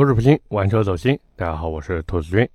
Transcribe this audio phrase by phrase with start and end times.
[0.00, 1.20] 口齿不清，玩车走心。
[1.36, 2.48] 大家好，我是兔子君。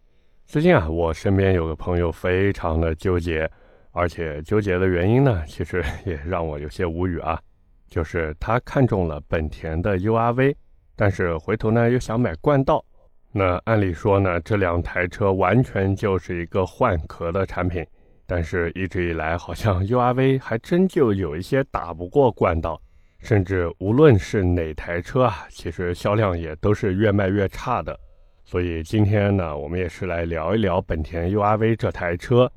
[0.48, 3.48] 最近啊，我身边有个朋友非常的纠结，
[3.92, 7.40] 而且纠结的原因呢，其实也让我有些无语啊。
[7.88, 10.56] 就是他看中了本田的 URV，
[10.96, 12.84] 但是回头呢又想买冠道。
[13.32, 17.86] 那按理说呢，这两台车完全就是一个换壳的产品，
[18.26, 22.82] 但是一直以来好像 URV 还真就有一些打不过冠道。
[23.26, 28.00] 甚至无论是哪台车啊，其实销量也都是越卖越差的。
[28.44, 32.50] 所以今天呢，我们也是来聊一聊本田 URV 这台车。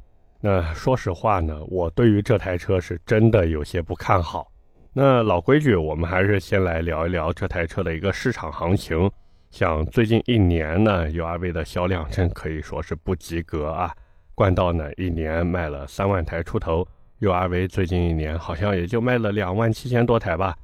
[0.42, 4.52] 那说实话呢，我对于这台车是真的有些不看好。
[4.92, 9.10] 那老规矩，我们还是先来聊一聊这台车的一个市场行情。
[9.50, 13.90] 像最近一年呢，URV 的销量真可以说是不及格啊。
[14.34, 16.86] 冠道呢，一年卖了三万台出头。
[17.20, 20.56] URV 最近一年好像也就卖了两万七千多台吧，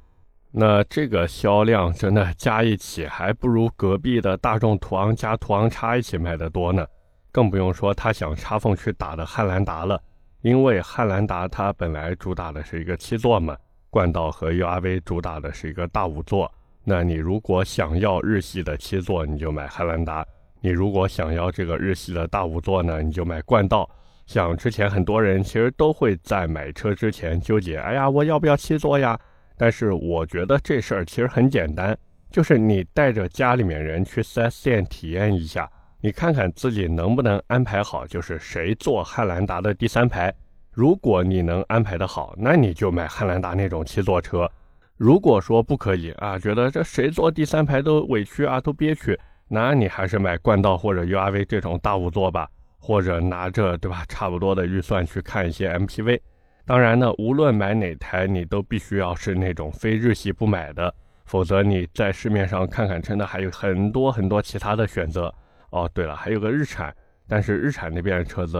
[0.57, 6.87] 那这个销量真的加一起还不如隔壁的大众途昂加途昂叉一起卖的多呢，
[7.29, 10.01] 更不用说他想插缝去打的汉兰达了，
[10.41, 13.53] 因为汉兰达它本来主打的是一个七座嘛，
[13.89, 16.49] 冠道和 URV 主打的是一个大五座，
[16.85, 20.23] 那你如果想要日系的七座，你就买汉兰达；
[20.61, 23.89] 你如果想要这个日系的大五座呢，你就买冠道。
[24.25, 29.19] 像之前很多人其实都会在买车之前纠结，哎呀，我要不要七座呀？
[29.57, 31.97] 但是我觉得这事儿其实很简单，
[32.29, 35.69] 就是你带着家里面人去 4S 店体验一下，
[36.01, 40.33] 你看看自己能不能安排好，就是谁坐汉兰达的第三排。
[40.71, 44.49] 如果你能安排的好，那你就买汉兰达那种七座车。
[44.97, 52.49] 如果说不可以啊，觉得这谁坐第三排都委屈啊，都憋屈，那你还是买冠道或者 URV 这种大五座吧。
[52.77, 56.19] 或者拿着对吧差不多的预算去看一些 MPV，
[56.65, 60.93] 当然呢，无论买哪台，你都必须要是那种非日系不买的，
[61.25, 65.31] 否则你在市面上看看，真的还有很多很多其他的选择。
[65.69, 66.95] 哦，对了，还有个日产，
[67.27, 68.57] 但是日产那边的车子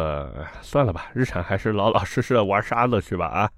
[0.61, 3.49] 算了吧，日产还是老老实实的玩沙子去吧啊。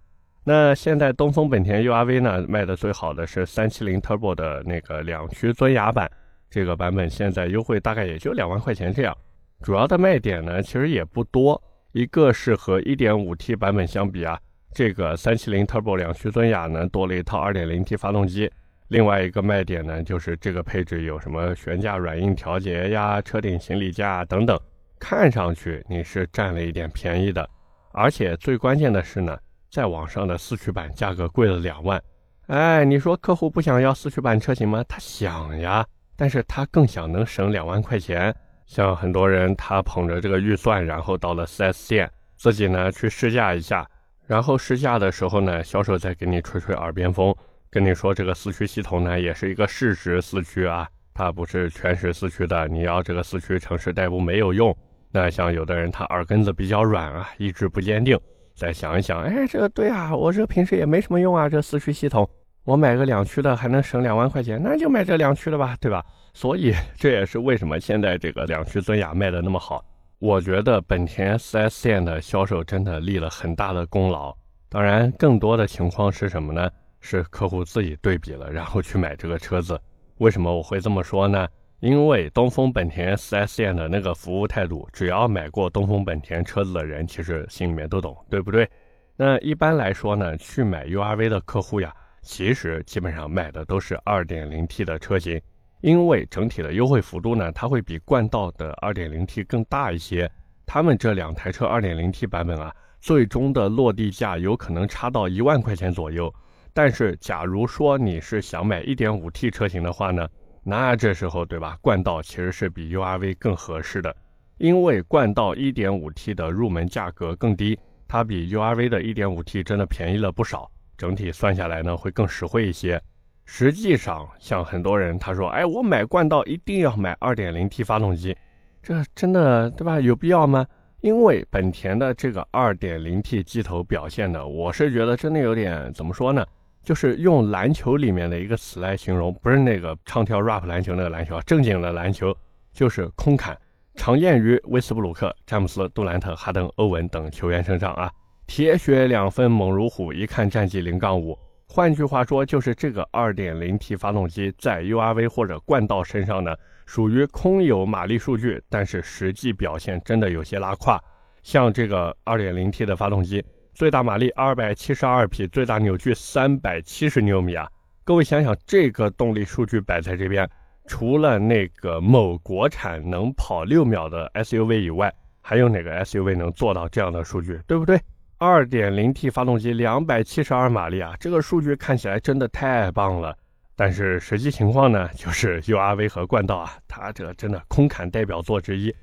[0.45, 6.09] 那现在东风本田 URV 呢，卖的最好的是三七零 Turbo 的那个两驱尊雅版，
[6.49, 9.13] 这个版本现在优惠大概也就两万块钱这样。
[9.61, 11.61] 主要的卖点呢，其实也不多。
[11.97, 14.39] 一个是和 1.5T 版本相比啊，
[14.71, 18.47] 这个370 Turbo 两驱尊雅呢多了一套 2.0T 发动机。
[18.89, 24.55] 另外一个卖点呢，就是这个配置有什么悬架软硬调节呀、车顶行李架等等，
[24.99, 27.49] 看上去你是占了一点便宜的。
[27.93, 29.35] 而且最关键的是呢，
[29.71, 31.99] 在网上的四驱版价格贵了两万。
[32.45, 34.85] 哎，你说客户不想要四驱版车型吗？
[34.87, 35.83] 他想呀，
[36.15, 38.31] 但是他更想能省两万块钱。
[38.67, 43.89] 像很多人，他捧着这个预算，然后到了 4S 店，自己呢去试驾一下，
[44.27, 47.33] 然后试驾的时候呢，销售再给你吹吹耳边风，
[47.71, 54.75] 跟你说这个四驱系统呢也是一个适时四驱啊，它不是全时四驱的，你要这个四驱城市代步没有用。
[55.13, 58.19] 那像有的人他耳根子比较软啊，意志不坚定，
[58.53, 62.29] 再想一想，哎，这个对啊，我这平时也没什么用啊，这四驱系统。
[62.65, 66.03] 我买个两驱的还能省两万块钱，那就买这两驱的吧，对吧？
[66.37, 69.83] 所以这也是为什么现在这个两驱尊雅卖的那么好。
[70.21, 74.37] 我觉得本田 4S 店的销售真的立了很大的功劳。
[74.69, 76.69] 当然，更多的情况是什么呢？
[76.99, 79.81] 是客户自己对比了，然后去买这个车子。
[80.19, 81.47] 为什么我会这么说呢？
[81.79, 88.69] 因为东风本田 4S 店的那个服务态度，只要买过东风本田车子的人，其实心里面都懂，对不对？
[89.15, 91.91] 那一般来说呢，去买 URV 的客户呀。
[92.21, 95.41] 其实基本上买的都是 2.0T 的车型，
[95.81, 100.29] 因为整体的优惠幅度呢，它会比冠道的 2.0T 更大一些。
[100.65, 106.33] 他们这两台车 2.0T 版本啊，最终的落地价有可能差到一万块钱左右。
[106.73, 110.27] 但是，假如说你是想买 1.5T 车型的话呢，
[110.63, 111.77] 那这时候对吧？
[111.81, 114.15] 冠道其实是比 URV 更合适的，
[114.57, 120.69] 因为冠道 1.5T 的入门价格更低，它比 URV 的 1.5T 真的便宜了不少。
[120.97, 123.01] 整体算下来呢，会更实惠一些。
[123.49, 128.35] 实际上，像很多人他说：“哎，我买冠道一定要买 2.0T 发动机，
[128.83, 129.99] 这真的对吧？
[129.99, 130.67] 有必要吗？”
[131.01, 136.45] 因为本田的这个 2.0T 机头表现呢，我是觉得真的有点怎么说呢？
[136.83, 142.35] 就是用篮球里面的一个词来形容，不是那个唱跳 rap 篮球那个篮球啊，正经的篮球
[142.73, 143.57] 就是空砍，
[143.95, 148.11] 常见于威斯布鲁克、詹姆斯、杜兰特、哈登、欧文等球员身上啊。
[148.45, 151.37] 铁血两分猛如虎，一看战绩零杠五。
[151.69, 156.55] 换句话说，就是这个 2.0T 发动机在 URV 或者冠道身上呢，
[156.85, 160.99] 属于空有马力数据，但是实际表现真的有些拉胯。
[161.43, 167.67] 像这个 2.0T 的发动机，最大马力272匹，最大扭矩370牛米啊！
[168.03, 170.49] 各位想想，这个动力数据摆在这边，
[170.87, 177.99] 除了那个某国产能跑六秒的 SUV 以外，还有哪个 SUV 能做到这样的数据，对不对
[178.39, 183.35] ？2.0T 发动机272马力啊，这个数据看起来真的太棒了。
[183.75, 188.93] 但是实际情况呢，就是 URV 和冠道啊，它这真的空砍代表作之一。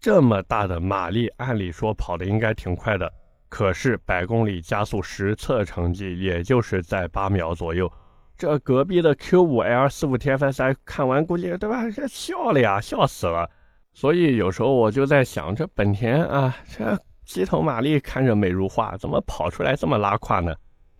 [0.00, 3.12] 这么大的马力，按理说跑的应该挺快的，
[3.48, 7.92] 可是百公里加速实测成绩也就是在八秒左右。
[8.38, 11.90] 这隔壁的 Q5L 四五 TFSI 看完估计对吧？
[11.90, 13.50] 这笑了呀，笑死了。
[13.92, 16.98] 所以有时候我就在想，这本田啊，这
[17.30, 20.52] 机头马力看着美如画，怎么跑出来这么拉胯呢？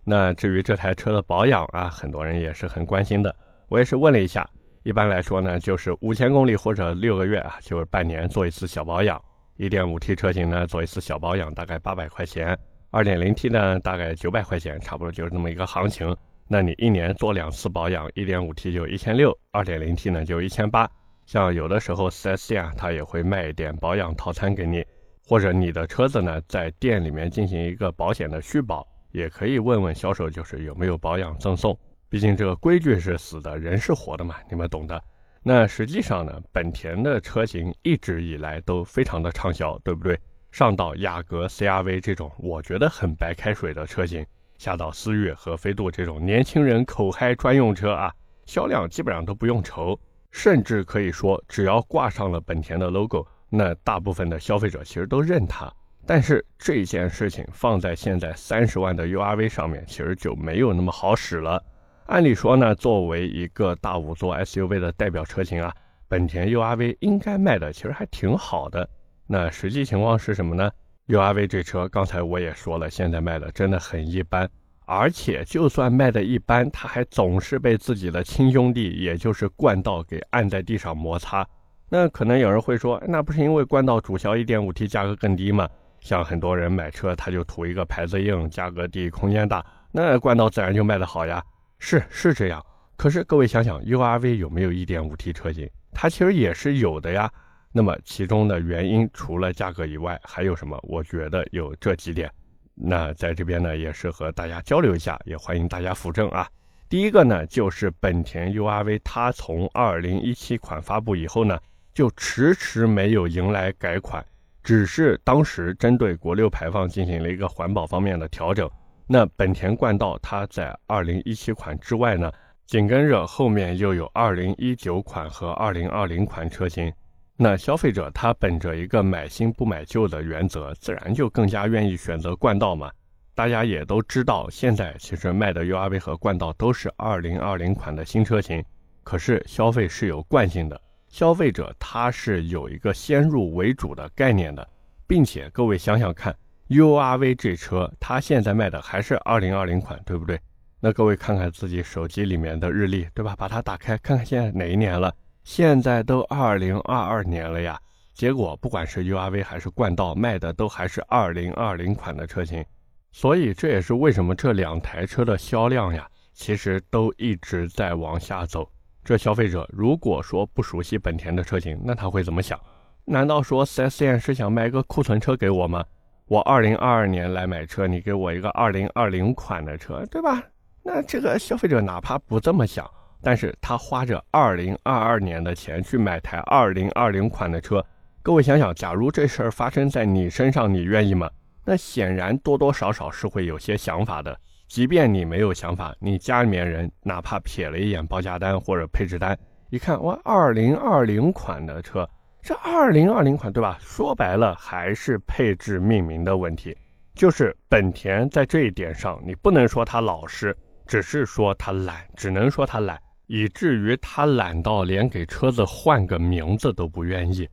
[0.05, 3.35] 那至于这台车的保养啊，很多人也是很关心的。
[3.67, 4.49] 我也是问了一下，
[4.83, 9.21] 一般来说呢，就是五千公里或者六个月啊，就是半年做一次小保养。
[9.57, 12.57] 1.5T 车型呢，做一次小保养大概八百块钱
[12.91, 16.15] ，2.0T 呢大概九百块钱，差不多就是这么一个行情。
[16.47, 20.89] 那你一年做两次保养，1.5T 就一千六，2.0T 呢就一千八。
[21.25, 24.83] 像有的时候 4S 店啊，他也会卖一点保养套餐给你，
[25.31, 31.73] 或者你的车子呢在店里面进行一个保险的续保，也可以问问销售，就是有没有保养赠送。
[32.09, 35.01] 毕竟这个规矩是死的，人是活的嘛，你们懂的。
[35.41, 40.19] 那实际上呢，本田的车型一直以来都非常的畅销，对不对？
[40.51, 44.25] 上到雅阁、CRV 这种我觉得很白开水的车型。
[44.57, 48.13] 下到思域和飞度这种年轻人口嗨专用车啊，
[48.45, 49.97] 销量基本上都不用愁，
[50.29, 55.71] 甚至可以说，只要挂上了本田的 logo，那大部分的消费者其实都认它。
[56.07, 61.63] 但是这件事情放在现在三十万的 URV 上面，其实就没有那么好使了。
[62.07, 65.71] 按理说呢，作为一个大五座 SUV 的代表车型啊，
[66.07, 68.89] 本田 URV 应该卖的其实还挺好的。
[69.27, 70.69] 那实际情况是什么呢
[71.07, 74.49] ？URV 这车，刚才我也说了，现在卖的真的很一般，
[74.85, 81.47] 而且就算卖的一般，它还总是被自己的亲兄弟，也就是冠道给按在地上摩擦。
[81.93, 85.67] 那可能有人会说，那不是因为冠道主销 1.5T 价格更低吗？
[85.99, 89.61] 像很多人买车，他就图一个牌子硬、价格低、空间大，
[89.91, 91.43] 那冠道自然就卖得好呀。
[91.79, 92.65] 是是这样，
[92.95, 95.69] 可是各位想想，URV 有没有 1.5T 车型？
[95.91, 97.29] 它其实也是有的呀。
[97.73, 100.79] 那么其中的原因除了价格以外，还有什么？
[100.83, 102.31] 我觉得有这几点。
[102.73, 106.47] 那在这边呢，也是和大家交流一下，也欢迎大家扶正啊。
[106.87, 111.59] 第一个呢，就是本田 URV，它从2017款发布以后呢，
[112.01, 114.25] 就迟迟没有迎来改款，
[114.63, 118.67] 只是当时针对国六排放进行了一个环保方面的调整。
[119.05, 122.31] 那本田冠道它在2017款之外呢，
[122.65, 126.91] 紧跟着后面又有2019款和2020款车型。
[127.37, 132.89] 那消费者他本着一个买新不买旧的原则，自然就更加愿意选择冠道嘛。
[133.35, 138.65] 大家也都知道，现在其实卖的 URV 和冠道都是2020款的新车型。
[139.03, 140.81] 可是消费是有惯性的，
[141.11, 144.65] 消费者他是有一个先入为主的概念的，
[145.05, 146.33] 并且各位想想看
[146.69, 150.39] ，URV 这车它现在卖的还是2020款，对不对？
[150.79, 153.35] 那各位看看自己手机里面的日历，对吧？
[153.37, 155.13] 把它打开看看现在哪一年了。
[155.43, 157.77] 现在都二零二二年了呀，
[158.13, 162.63] 结果不管是 URV 还是冠道卖的都还是二零二零款的车型，
[163.11, 168.71] 所以这也是为什么这两台车的销量呀，其实都一直在往下走。
[169.03, 172.59] 这消费者如果说不熟悉本田的车型，那他会怎么想？
[173.05, 175.83] 难道说 4S 店是想卖个库存车给我吗？
[176.27, 180.41] 我二零二二年来买车，你给我一个二零二零款的车，对吧？
[180.83, 182.89] 那这个消费者哪怕不这么想。
[183.23, 187.85] 但是他花着二零二二年的钱去买台二零二零款的车，
[188.23, 191.29] 各位想想，假如这事儿发生在你身上，你愿意吗？
[191.65, 194.35] 那显然多多少少是会有些想法的。
[194.71, 199.37] 即便你没有想法，你家里面人哪怕瞥了一眼报价单或者配置单，
[199.69, 202.09] 一看哇，二零二零款的车，
[202.41, 203.77] 这二零二零款对吧？
[203.81, 206.73] 说白了还是配置命名的问题，
[207.13, 210.55] 就是本田在这一点上，你不能说他老实，
[210.87, 212.97] 只是说他懒，只能说他懒。
[213.27, 217.45] 以至于他懒到连给车子换个名字都不愿意。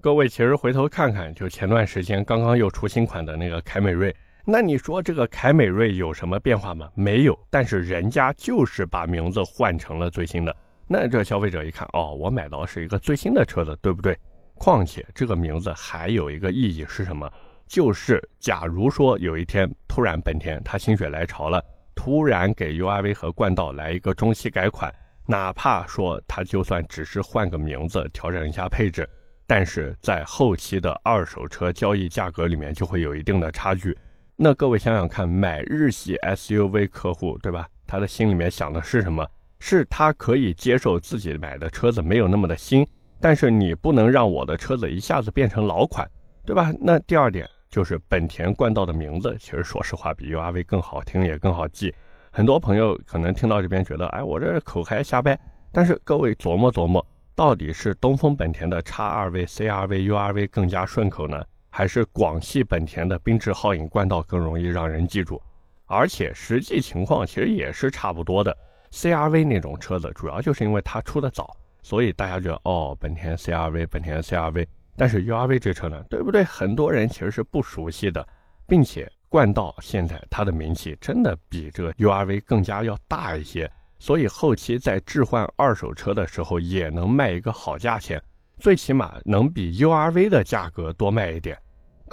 [0.00, 4.12] 各位其实回头看看，就前段时间刚刚又出新款的那个凯美瑞，
[4.46, 6.90] 那你说这个凯美瑞有什么变化吗？
[6.94, 10.54] 没有，但是人家就是把名字换成了最新的。
[10.86, 14.14] 那这消费者一看，哦，我买到是一个最新的车子，对不对？
[14.56, 17.30] 况且这个名字还有一个意义是什么？
[17.66, 24.94] 就是假如说有一天突然本田它心血来潮了，突然给 URV 和冠道来一个中期改款。
[25.26, 29.08] 哪怕说它就算只是换个名字，调整一下配置，
[29.46, 33.96] 但是在后期的二手车交易价格里面就会有一定的差距。
[34.36, 37.68] 那各位想想看，买日系 SUV 客户，对吧？
[37.86, 39.24] 他的心里面想的是什么？
[39.60, 42.84] 是他可以接受自己买的车子没有那么的新，
[43.20, 46.08] 但是你不能让我的车子一下子变成老款，
[46.44, 46.72] 对吧？
[46.80, 51.94] 那第二点就是本田冠道的名字，其实说实话比 URV 更好听也更好记。
[52.32, 55.38] 很多朋友可能听到这边觉得，哎，我这口嗨瞎掰。
[55.70, 61.40] 但是各位琢磨琢磨，到底是东风本田的 XRV、CRV、URV 更加顺口呢，
[61.76, 65.42] 还是广汽本田的缤智皓影冠道更容易让人记住？
[65.86, 68.56] 而且实际情况其实也是差不多的。
[68.92, 74.64] CRV 那种车子，主要就是因为它出的早，所以大家觉得哦，本田 CRV，本田 CRV。
[74.96, 76.44] 但是 URV 这车呢，对不对？
[76.44, 78.24] 很多人其实是不熟悉的，
[78.68, 79.10] 并且。
[79.28, 88.22] 冠道现在它的名气真的比这个 URV 更加要大一些，所以后期在置换二手车的时候也能卖一个好价钱，
[88.60, 91.58] 最起码能比 URV 的价格多卖一点。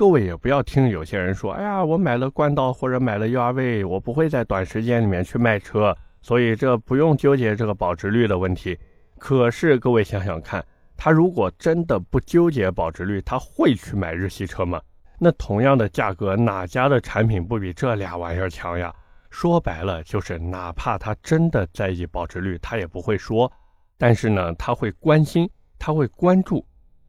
[0.01, 8.75] 各位也不要听有些人说，哎呀，我买了冠道或者买了 URV，我不会在短时间里面去卖车，所以这不用纠结这个保值率的问题。
[9.19, 10.65] 可是各位想想看，
[10.97, 14.81] 他如果真的不纠结保值率，他会去买日系车吗？
[15.19, 18.91] 那同样的价格，哪家的产品不比这俩玩意儿强呀？
[19.29, 23.51] 说白了，就是哪怕他真的在意保值率，他也不会说。
[23.99, 26.65] 但是呢，他会关心，他会关注。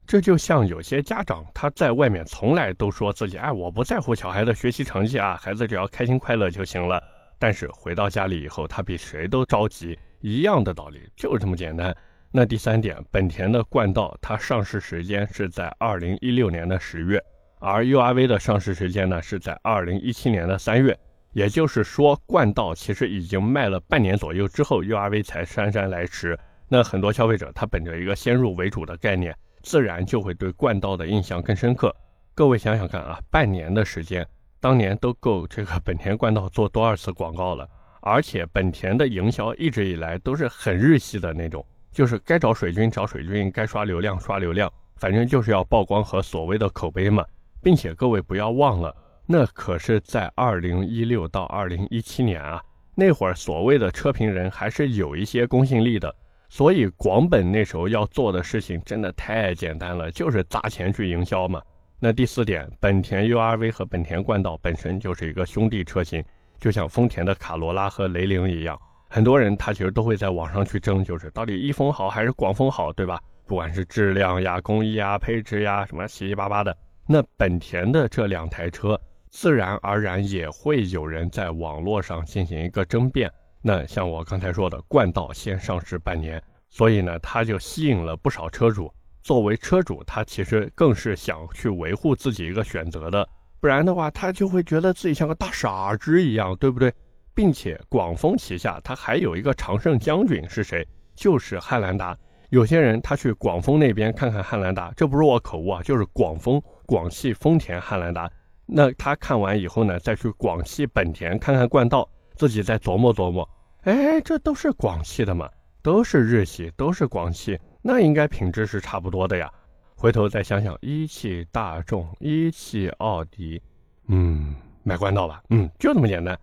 [0.06, 7.02] 这就像有些家长，他在外面从来都说自己，哎，我不在乎小孩的学习成绩啊，孩子只要开心快乐就行了。
[7.38, 9.98] 但是回到家里以后，他比谁都着急。
[10.20, 11.92] 一样的道理，就是这么简单。
[12.30, 17.20] 那第三点，本田的冠道，它上市时间是在二零一六年的十月。
[17.58, 20.96] 而 URV 的上市时间呢，是在二零一七年的三月，
[21.32, 26.38] 也就是说，冠道其实已经卖了半年左右之后，URV 才姗姗来迟。
[26.68, 31.94] 那很多消费者他本着一个先入为主的概念，自然就会对冠道的印象更深刻。
[32.34, 34.26] 各位想想看啊，半年的时间，
[34.60, 37.68] 当年都够这个本田冠道做多少次广告了？
[38.00, 47.24] 而且本田的营销一直以来都是很日系的那种，就是该找水军找水军，该刷流量刷流量，反正就是要曝光和所谓的口碑嘛。
[47.62, 48.92] 并且各位不要忘了，
[49.24, 52.60] 那可是在二零一六到二零一七年啊，
[52.96, 56.12] 那会儿所谓的车评人还是有一些公信力的，
[56.52, 61.62] 所以广本那时候要做的事情真的太简单了，就是砸钱去营销嘛。
[61.98, 66.22] 那第四点，本田 URV 和本田冠道本身就是一个兄弟车型，
[66.60, 68.78] 就像丰田的卡罗拉和雷凌一样，
[69.08, 73.18] 很多人他其实都会在网上去争，就是到底一丰好还是广丰好，对吧？
[73.46, 76.76] 不管是质量呀、工艺呀、配置呀，什么七七八八的。
[77.08, 83.32] 那本田的这两台车，自然而然也会有人在网络上进行一个争辩。
[83.62, 88.92] 那像我刚才说的，冠道先上市半年，所以呢，它就吸引了不少车主。
[89.22, 93.28] 作为车主，他其实更是想去维护自己一个选择的，
[93.60, 96.92] 不然的话，他就会觉得自己像个大傻子一样，对不对？
[97.32, 100.84] 并且广丰旗下他还有一个常胜将军是谁？
[101.14, 102.18] 就是汉兰达。
[102.50, 106.60] 有些人他去广丰那边看看汉兰达，这不是我口误啊，就是广丰。
[106.84, 108.28] 广汽丰田汉兰达，
[108.66, 112.06] 那他看完以后呢，再去广汽本田看看冠道，
[112.42, 113.48] 自己再琢磨琢磨，
[113.82, 115.48] 哎，这都是广汽的嘛，
[115.80, 119.48] 都是日系，都是广汽，那应该品质是差不多的呀。
[119.94, 123.62] 回头再想想，一汽大众、一汽奥迪，
[124.08, 126.36] 嗯，买冠道吧，嗯，就这么简单。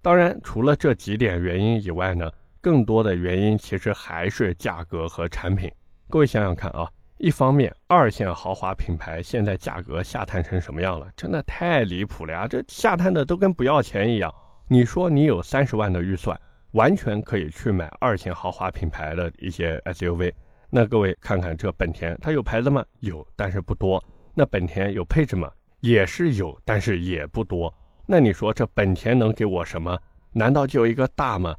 [0.00, 2.32] 当然，除了这几点原因以外呢，
[2.62, 5.70] 更多的原因其实还是价格和产品。
[6.08, 6.88] 各位想想看啊。
[7.18, 11.06] 一方面，二线豪华品牌现在价格下探成什么样了？
[11.14, 12.48] 真的太离谱了呀！
[12.48, 14.32] 这下探的都跟不要钱一样。
[14.72, 16.34] 你说你有三十万的预算，
[16.70, 20.32] 完全可以去买二线豪华品牌的一些 SUV。
[20.70, 22.82] 那各位看看这本田，它有牌子吗？
[23.00, 24.02] 有，但是不多。
[24.32, 25.52] 那本田有配置吗？
[25.80, 27.70] 也是有，但是也不多。
[28.06, 29.94] 那你说这本田能给我什么？
[30.32, 31.54] 难道就一个大吗？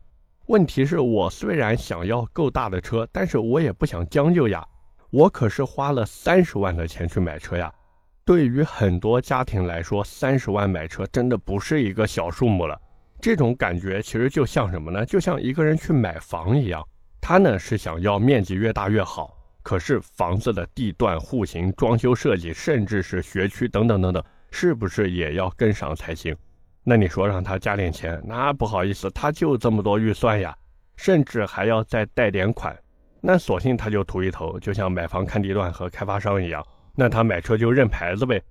[0.47, 4.65] 问题是我虽然想要够大的车，但是我也不想将就呀。
[5.11, 7.71] 我可是花了三十万的钱去买车呀，
[8.25, 12.81] 对于很多家庭来说，三十万买车真的不是一个小数目了。
[13.23, 15.05] 这种感觉其实就像什么呢？
[15.05, 16.85] 就像一个人去买房一样，
[17.21, 26.35] 他呢是想要面积越大越好，可是房子的地段、户型、装修设计，甚至是学区等等等等，是不是也要跟上才行？
[26.83, 30.53] 那你说让他加点钱，那不好意思，他就这么多预算呀，
[30.97, 32.77] 甚至还要再贷点款。
[33.21, 36.61] 那索性他就图一头，就像买房看地段和开发商一样，
[36.93, 38.43] 那他买车就认牌子呗。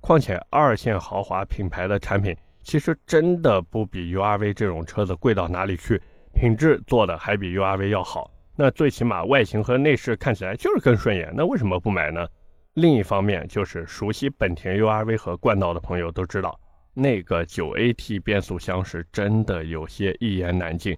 [0.00, 2.36] 况且二线豪华品牌的产品
[2.68, 5.98] 其实真的不比 URV 这种车子贵到哪里去，
[6.34, 8.30] 品质做的还比 URV 要好。
[8.54, 12.28] 那最起码外形和内饰看起来就是更顺眼，那为什么不买呢？
[12.74, 16.60] 另一方面，就是熟悉本田 URV 和冠道的朋友都知道，
[16.92, 20.94] 那个九 AT 变速箱是真的有些一言难尽。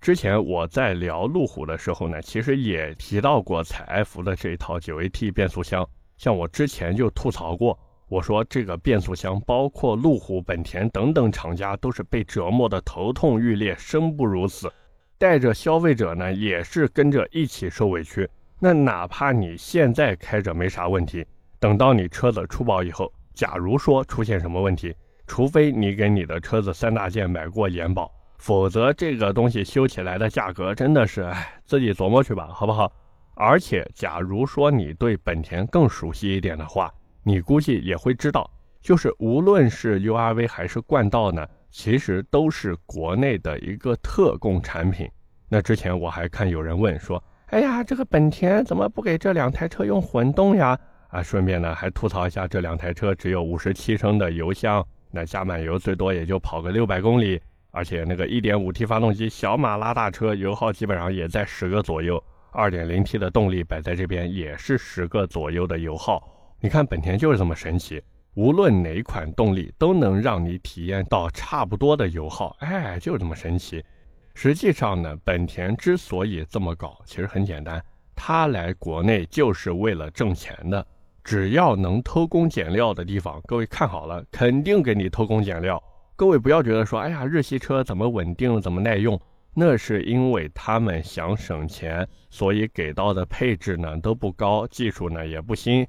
[0.00, 5.86] 之前我在聊路虎的时候呢，其实也提到过采埃孚的这一套 9AT 变速箱。
[6.16, 7.78] 像我之前就吐槽过，
[8.12, 14.70] 我说这个变速箱，包括路虎、本田等等厂家都是被折磨的头痛欲裂，生不如死，
[15.16, 18.28] 带着消费者呢也是跟着一起受委屈。
[18.60, 21.24] 那哪怕你现在开着没啥问题，
[21.58, 24.94] 等到你车子出保以后，假如说出现什么问题，
[25.26, 28.12] 除非你给你的车子三大件买过延保。
[28.36, 32.92] 否则，这个东西修起来的价格真的是，哎，自己琢磨去吧，好不好？
[33.36, 38.50] 而且，假如说你对本田更熟悉一点的话，你估计也会知道，
[38.80, 45.08] 就是无论是 URV 还是冠道呢，其实都是国内的一个特供产品。
[45.48, 50.78] 那之前我还看有人问说，哎呀，这个本田怎么不给这两台车用混动呀？
[51.08, 57.40] 啊，顺便呢还吐槽一下，这两台车只有五十七升的油箱，那加满油最多也就跑个六百公里。
[57.70, 62.22] 而且那个 1.5T 发动机小马拉大车，油耗基本上也在十个左右。
[62.52, 66.22] 2.0T 的动力摆在这边也是十个左右的油耗。
[66.64, 68.00] 你看本田就是这么神奇，
[68.34, 72.56] 无论哪款动力都能让你体验到差不多的油耗。
[72.60, 73.84] 哎，就这么神奇。
[74.36, 80.86] 实际上呢，本田之所以这么搞，其实很简单，它来国内就是为了挣钱的。
[81.24, 85.82] 只要能偷工减料的地方，各位看好了，肯定给你偷工减料。
[86.14, 89.20] 各位不要觉得说，哎呀，日系车怎么稳定，怎么耐用？
[89.52, 95.84] 那是因为他们想省钱，所以给到的配置呢都不高，技术呢也不新。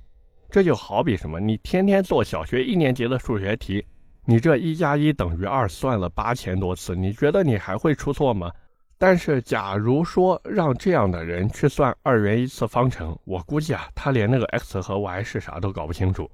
[0.54, 3.84] 这就好比什么，你天天做小学一年级的数学题，
[4.24, 8.52] 你这一加一等于二算了八千多次，你觉得你还会出错吗？
[9.00, 16.30] 但是假如说让这样的人去算二元一次方程，我估计啊，他连那个 x 和 y 是啥都搞不清楚。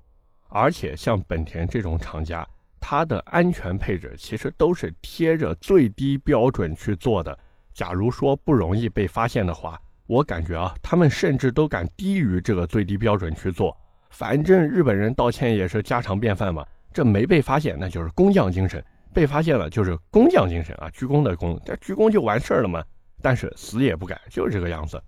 [0.49, 2.45] 而且像本田这种厂家。
[2.81, 7.38] 它的安全配置其实都是贴着最低标准去做的。
[7.73, 13.77] 假如说不容易被发现的话，我感觉啊，他们甚至都敢低于这个最低标准去做。
[14.09, 16.65] 反正日本人道歉也是家常便饭嘛。
[16.91, 18.81] 这没被发现，那就是工匠精神；
[19.13, 22.84] 被发现了，就是工匠精神啊，鞠躬的躬，这鞠躬就完事儿了嘛。
[23.21, 25.01] 但是死也不改，就是这个样子。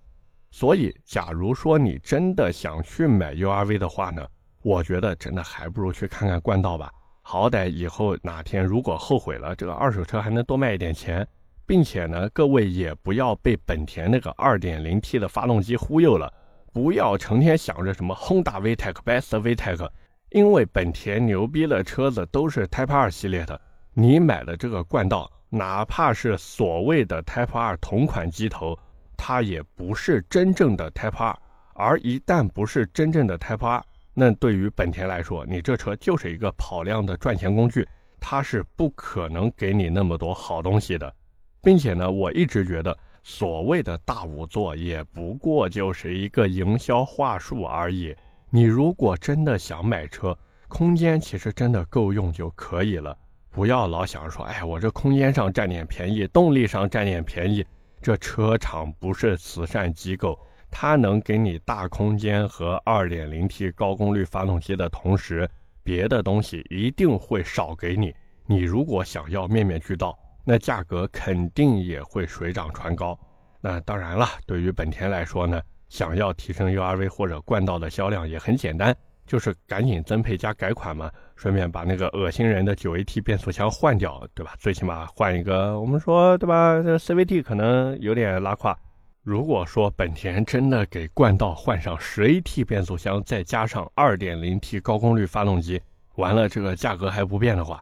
[0.50, 4.24] 所以，假如说你真的想去买 URV 的话呢，
[4.62, 6.90] 我觉得真的还不如去看看冠道吧。
[7.22, 11.26] 好歹以后哪天如果后悔了，这个二手车还能多卖一点钱，
[11.66, 16.32] 并且呢，各位也不要被本田那个 2.0T 的发动机忽悠了，
[16.72, 19.88] 不要成天想着什么 Honda VTEC、Best VTEC，
[20.30, 23.60] 因为本田牛逼的车子都是 Type 2系列的，
[23.92, 28.78] 你买的这个冠道，哪怕是所谓的 Type 2同款机头，
[29.18, 31.36] 它也不是真正的 Type 2，
[31.74, 33.82] 而一旦不是真正的 Type 2。
[34.14, 37.86] 那对于本田来说，你这车就是一个跑量的赚钱工具，
[38.18, 41.14] 它是不可能给你那么多好东西的，
[41.62, 48.14] 并且呢，我一直觉得所谓的大五座也不过就是一个营销话术而已。
[48.50, 50.36] 你如果真的想买车，
[50.68, 53.16] 空间其实真的够用就可以了，
[53.50, 57.64] 不要老想说，哎，我这空间上占点便宜，动力上占点便宜，
[58.00, 60.38] 这车厂不是慈善机构。
[60.70, 65.48] 它能给你大空间和 2.0T 高功率发动机的同时，
[65.82, 68.14] 别的东西一定会少给你。
[68.46, 73.18] 你如果想要面面俱到，那价格肯定也会水涨船高。
[73.60, 84.54] 那当然了，对于本田来说呢，想要提升 URV 或者冠道的销量也很简单，就是赶紧增配加改款嘛，顺便把那个恶心人的 9AT 变速箱换掉，对吧？
[84.58, 86.82] 最起码换一个，我们说对吧？
[86.82, 88.76] 这 CVT 可能有点拉胯。
[89.22, 95.80] 如果说本田真的给冠道换上十 AT 变速箱，再加上 2.0T 高功率发动机，
[96.16, 97.80] 完了这个价格还不变的话，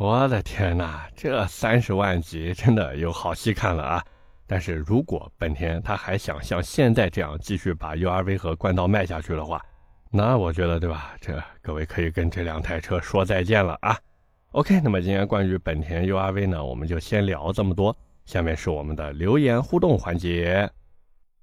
[0.00, 4.02] 我的天哪，这三十万级真的有好戏看了啊！
[4.46, 9.62] 但是如果本田他还想像现在这样继续把 URV 和冠道卖下去的话，
[10.10, 11.12] 那我觉得对吧？
[11.20, 13.94] 这各位可以跟这两台车说再见了啊
[14.52, 17.94] ！OK，那么今天关于本田 URV 呢，我们就先聊这么多。
[18.24, 20.66] 下面是我们的留言互动环节。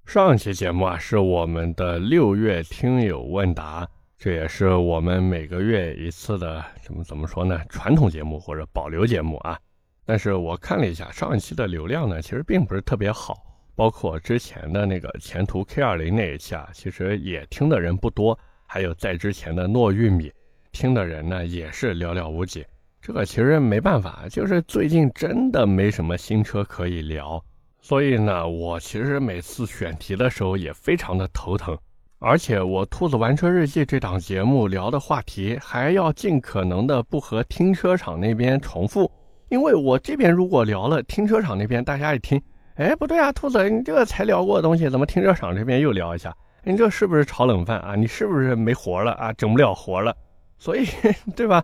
[0.04, 7.60] 上期节目啊，是我们的六月听友问答，这也是我们每个月一次的怎么怎么说呢？
[7.68, 9.56] 传统节目或者保留节目啊。
[10.04, 13.36] 但是我看了一下上一期的流量呢，其实并不是特别好，
[13.76, 18.36] 包括之前的那个前途 K20 那一期啊，其实也听的人不多。
[18.66, 20.32] 还有在之前的糯玉米，
[20.72, 22.66] 听的人呢也是寥寥无几。
[23.00, 27.40] 这个其实没办法，就是最近真的没什么新车可以聊。
[27.80, 31.78] 所以呢，我其实每次选题的时候也非常的头疼，
[32.20, 39.08] 而且我《兔子玩车日记》这档节目聊的话题还要尽可能的不和停车场那边重复，
[39.50, 42.42] 因为我这边如果聊了，停车场那边大家一听，
[42.74, 46.34] 哎，不对啊，兔子，你这个才聊过的东西，怎么停车场这边又聊一下？
[46.64, 47.94] 你这是不是炒冷饭啊？
[47.94, 49.32] 你是不是没活了啊？
[49.34, 50.12] 整不了活了？
[50.58, 50.88] 所以，
[51.36, 51.62] 对吧？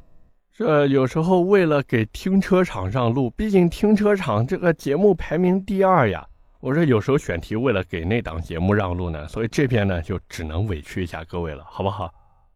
[0.56, 6.24] 这有时候为了给停车场让路，毕竟停车场这个节目排名第二呀。
[6.64, 12.11] 我说有时候选题为了给那档节目让路呢，所以这边呢就只能委屈一下各位了，好不好？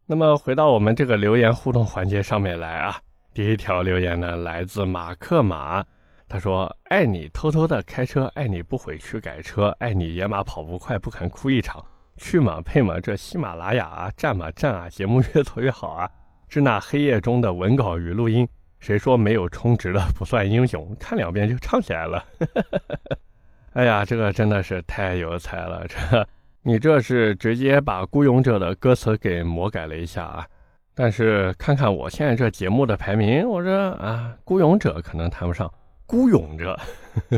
[0.07, 2.99] 那么回到我们这个留言互动环节上面来啊，
[3.35, 5.85] 第一条留言呢来自马克马，
[6.27, 11.85] 他说：“爱你偷偷的开车，爱你不悔去改车，爱你野马跑不快不肯哭一场，
[12.17, 16.09] 去马配马这喜马拉雅啊，站马站啊，节目越做越好啊。”
[16.49, 20.95] 是那黑夜中的文稿与录音，谁说没有充值的不算英雄？
[20.99, 22.25] 看两遍就唱起来了。
[23.73, 25.85] 哎呀，这个真的是太有才了！
[25.87, 26.27] 这
[26.63, 30.47] 你这是直接把《孤勇者》的歌词给魔改了一下啊！
[30.93, 35.67] 但是看看我现在这节目的排名，我这啊，《孤勇者》可能谈不上，
[36.05, 36.77] 《孤勇者》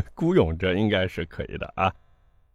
[0.14, 1.92] 《孤勇者》应该是可以的啊。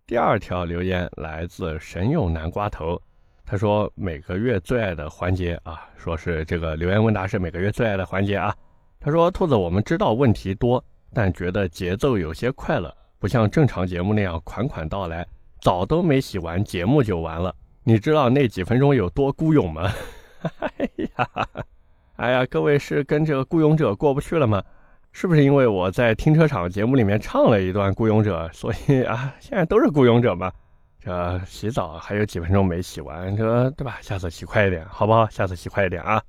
[0.06, 3.00] 第二条留言来自神勇南瓜头。
[3.46, 8.54] 他说每个月最爱的环节啊，说是这个留言问答是每个月最爱的环节啊。
[9.00, 15.26] 他说兔子，我们知道问题多，但觉得节奏有些快了，不像正常节目那样款款到来，
[15.62, 17.54] 澡都没洗完节目就完了。
[17.84, 19.92] 你知道那几分钟有多孤勇吗？
[20.60, 21.48] 哎呀，
[22.18, 24.64] 哎呀，各位是跟这个孤勇者过不去了吗？
[25.12, 30.52] 是不是因为我在停车场节目里面唱了一段孤勇者，所以啊，现在都是孤勇者吗？
[31.00, 33.98] 这洗澡还有几分钟没洗完，这对吧？
[34.02, 35.28] 下次洗快一点，好不好？
[35.30, 36.22] 下次洗快一点啊！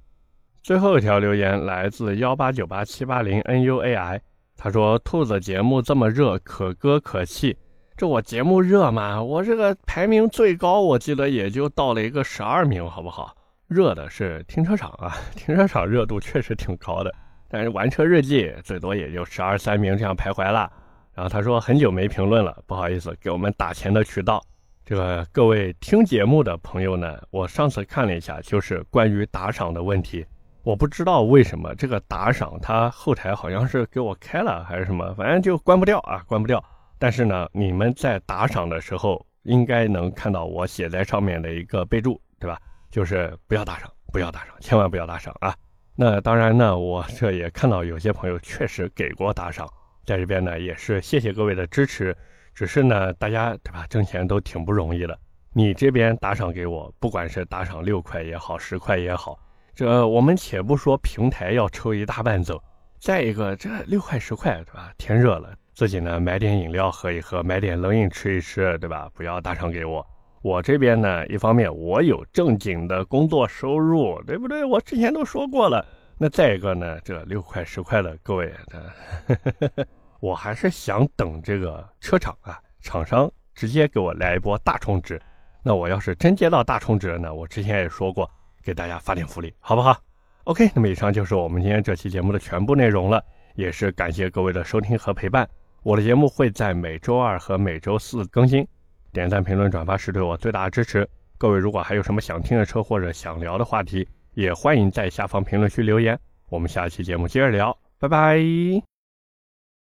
[0.62, 4.20] 最后一条留言来自幺八九八七八零 n u a i，
[4.60, 7.56] 他说：“兔子节目这么热，可歌可泣。
[7.96, 9.22] 这我节目热吗？
[9.22, 13.32] 我这个排名最高，我记得也就到了一个十二名，好不好？
[13.68, 17.14] 热的是停车场啊， 停车场热度确实挺高的，
[17.48, 20.68] 但是玩车日记最多也就十二三名这样徘徊了。
[21.14, 24.42] 然后他说很久没评论了，不好意思，给我们打钱的渠道。”
[24.84, 30.26] 这个各位听节目的朋友呢，我上次看了一下，就是关于打赏的问题。
[30.68, 36.62] 我不知道为什么这个打赏它后台好像是给我开了还是什么，反正就关不掉啊，关不掉。
[36.98, 42.60] 但是呢，你们在打赏的时候应该能看到我写在上面的一个备注，对吧？
[42.90, 45.56] 就是不要打赏，不要打赏，千万不要打赏啊！
[45.96, 49.66] 那当然呢，我这也看到有些朋友确实给过打赏，
[50.04, 52.14] 在这边呢也是谢谢各位的支持。
[52.54, 53.86] 只是呢，大家对吧？
[53.88, 55.18] 挣钱都挺不容易的。
[55.54, 59.38] 你这边打赏给我，不管是打赏六块也好，十块也好，
[59.78, 62.60] 这我们且不说平台要抽一大半走。
[62.98, 64.92] 再一个，这六块十块，对吧？
[64.98, 69.08] 天热了，自己呢买点饮料喝一喝，买点冷饮吃一吃，对吧？
[69.14, 70.04] 不要打赏给我。
[70.42, 74.64] 我这边呢，一方面我有正经的工作收入，对不对？
[74.64, 75.86] 我之前都说过了。
[76.18, 79.86] 那再一个呢，这六块十块的，各位的。
[80.18, 85.22] 我还是想等这个车厂啊，厂商直接给我来一波大充值。
[85.62, 87.32] 那我要是真接到大充值了呢？
[87.32, 88.28] 我之前也说过，
[88.68, 89.96] 给大家发点福利，好不好
[90.44, 95.48] ？OK，那么以上就是我们今天这期节目的全部内容了，也是感谢各位的收听和陪伴。
[95.82, 98.68] 我的节目会在每周二和每周四更新，
[99.10, 101.08] 点赞、评论、转发是对我最大的支持。
[101.38, 106.18] 各位如果还有什么想听的车或者想聊的话题，也欢迎在下方评论区留言。
[106.50, 108.87] 我们下期节目接着聊，拜拜。